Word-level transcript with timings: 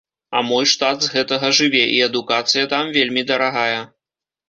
А 0.37 0.39
мой 0.51 0.65
штат 0.71 0.97
з 1.03 1.11
гэтага 1.17 1.53
жыве, 1.59 1.83
і 1.99 2.01
адукацыя 2.09 2.69
там 2.75 2.93
вельмі 2.99 3.29
дарагая. 3.33 3.81